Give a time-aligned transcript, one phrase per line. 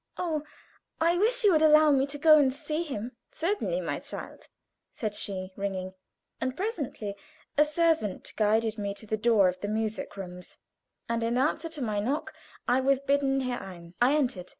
[0.17, 0.43] "Oh,
[0.99, 4.47] I wish you would allow me to go and see him." "Certainly, my child,"
[4.91, 5.93] said she, ringing;
[6.39, 7.15] and presently
[7.55, 10.57] a servant guided me to the door of the music rooms,
[11.07, 12.33] and in answer to my knock
[12.67, 13.93] I was bidden herein!
[14.01, 14.49] I entered.